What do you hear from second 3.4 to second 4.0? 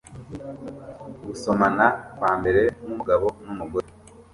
numugore!